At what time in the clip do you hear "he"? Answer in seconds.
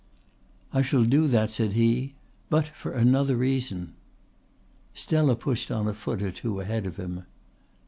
1.73-2.15